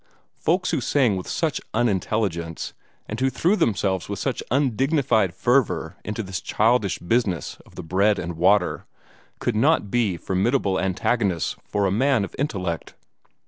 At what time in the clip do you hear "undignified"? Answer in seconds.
4.49-5.31